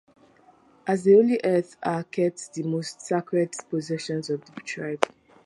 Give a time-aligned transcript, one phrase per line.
[0.87, 5.05] At the holy hearth are kept the most sacred possessions of the tribe.